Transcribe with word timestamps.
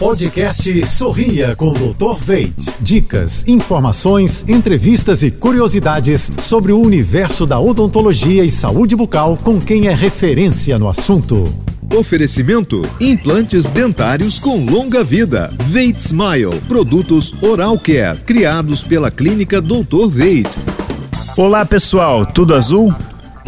Podcast 0.00 0.86
Sorria 0.86 1.54
com 1.54 1.74
Dr. 1.74 2.18
Veit. 2.22 2.74
Dicas, 2.80 3.46
informações, 3.46 4.48
entrevistas 4.48 5.22
e 5.22 5.30
curiosidades 5.30 6.32
sobre 6.38 6.72
o 6.72 6.80
universo 6.80 7.44
da 7.44 7.60
odontologia 7.60 8.42
e 8.42 8.50
saúde 8.50 8.96
bucal 8.96 9.36
com 9.36 9.60
quem 9.60 9.88
é 9.88 9.94
referência 9.94 10.78
no 10.78 10.88
assunto. 10.88 11.44
Oferecimento: 11.94 12.80
implantes 12.98 13.68
dentários 13.68 14.38
com 14.38 14.64
longa 14.64 15.04
vida. 15.04 15.54
Veit 15.66 15.98
Smile, 15.98 16.62
produtos 16.66 17.34
Oral 17.42 17.78
Care, 17.78 18.22
criados 18.22 18.82
pela 18.82 19.10
clínica 19.10 19.60
Dr. 19.60 20.08
Veit. 20.08 20.48
Olá, 21.36 21.66
pessoal, 21.66 22.24
tudo 22.24 22.54
azul? 22.54 22.90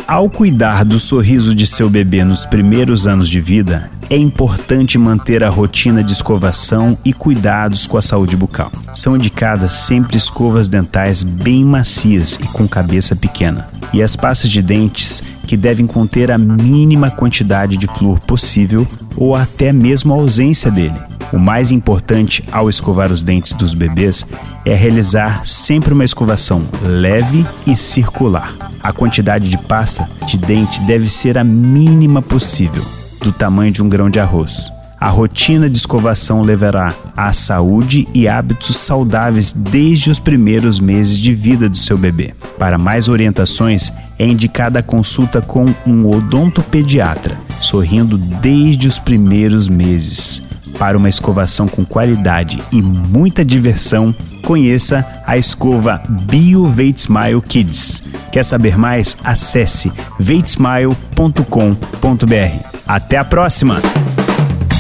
Ao 0.07 0.29
cuidar 0.29 0.85
do 0.85 0.99
sorriso 0.99 1.55
de 1.55 1.65
seu 1.65 1.89
bebê 1.89 2.25
nos 2.25 2.45
primeiros 2.45 3.07
anos 3.07 3.29
de 3.29 3.41
vida, 3.41 3.89
é 4.11 4.17
importante 4.17 4.99
manter 4.99 5.45
a 5.45 5.49
rotina 5.49 6.03
de 6.03 6.13
escovação 6.13 6.99
e 7.05 7.13
cuidados 7.13 7.87
com 7.87 7.97
a 7.97 8.03
saúde 8.03 8.37
bucal. 8.37 8.71
São 8.93 9.17
indicadas 9.17 9.73
sempre 9.73 10.17
escovas 10.17 10.67
dentais 10.67 11.23
bem 11.23 11.65
macias 11.65 12.35
e 12.35 12.47
com 12.49 12.67
cabeça 12.67 13.15
pequena, 13.15 13.69
e 13.93 14.03
as 14.03 14.17
pastas 14.17 14.51
de 14.51 14.61
dentes 14.61 15.23
que 15.47 15.57
devem 15.57 15.87
conter 15.87 16.33
a 16.33 16.39
mínima 16.39 17.11
quantidade 17.11 17.77
de 17.77 17.87
flúor 17.87 18.19
possível 18.21 18.87
ou 19.17 19.37
até 19.37 19.73
mesmo 19.73 20.13
a 20.13 20.17
ausência 20.17 20.71
dele. 20.71 21.01
O 21.33 21.39
mais 21.39 21.73
importante 21.73 22.45
ao 22.53 22.69
escovar 22.69 23.11
os 23.11 23.23
dentes 23.23 23.55
dos 23.55 23.73
bebês 23.73 24.27
é 24.67 24.75
realizar 24.75 25.47
sempre 25.47 25.95
uma 25.95 26.05
escovação 26.05 26.63
leve 26.83 27.47
e 27.67 27.75
circular. 27.75 28.53
A 28.83 28.93
quantidade 28.93 29.49
de 29.49 29.57
pasta 29.57 30.07
de 30.27 30.37
dente 30.37 30.81
deve 30.83 31.09
ser 31.09 31.39
a 31.39 31.45
mínima 31.45 32.21
possível, 32.21 32.85
do 33.23 33.33
tamanho 33.33 33.73
de 33.73 33.83
um 33.83 33.89
grão 33.89 34.11
de 34.11 34.21
arroz. 34.21 34.71
A 35.01 35.09
rotina 35.09 35.69
de 35.71 35.77
escovação 35.77 36.43
levará 36.43 36.95
à 37.17 37.33
saúde 37.33 38.07
e 38.15 38.29
hábitos 38.29 38.77
saudáveis 38.77 39.53
desde 39.53 40.11
os 40.11 40.21
primeiros 40.21 40.79
meses 40.79 41.19
de 41.19 41.35
vida 41.35 41.69
do 41.69 41.77
seu 41.77 41.97
bebê. 41.97 42.35
Para 42.59 42.79
mais 42.79 43.09
orientações, 43.09 43.91
é 44.19 44.25
indicada 44.25 44.79
a 44.79 44.83
consulta 44.83 45.41
com 45.41 45.65
um 45.85 46.09
odontopediatra, 46.09 47.37
sorrindo 47.61 48.17
desde 48.17 48.87
os 48.87 48.99
primeiros 48.99 49.67
meses. 49.67 50.62
Para 50.79 50.97
uma 50.97 51.09
escovação 51.09 51.69
com 51.69 51.85
qualidade 51.85 52.63
e 52.73 52.83
muita 52.83 53.45
diversão, 53.45 54.15
conheça 54.43 55.07
a 55.27 55.37
escova 55.37 56.03
Bio 56.09 56.67
Smile 56.97 57.43
Kids. 57.43 58.03
Quer 58.33 58.45
saber 58.45 58.77
mais? 58.77 59.17
Acesse 59.23 59.93
veitsmile.com.br. 60.19 62.73
Até 62.87 63.19
a 63.19 63.25
próxima! 63.25 63.81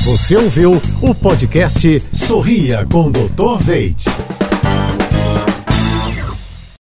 Você 0.04 0.36
ouviu 0.36 0.82
o 1.00 1.14
podcast 1.14 2.02
Sorria 2.12 2.84
com 2.90 3.10
Dr. 3.10 3.58
Veit. 3.60 4.04